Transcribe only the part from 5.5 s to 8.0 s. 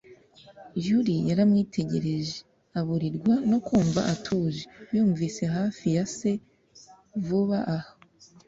hafi ya se vuba aha.